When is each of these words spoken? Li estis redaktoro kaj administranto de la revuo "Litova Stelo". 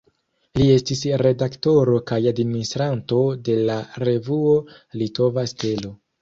Li 0.59 0.67
estis 0.75 1.01
redaktoro 1.21 1.97
kaj 2.11 2.19
administranto 2.31 3.19
de 3.51 3.59
la 3.69 3.77
revuo 4.05 4.57
"Litova 5.03 5.45
Stelo". 5.55 5.95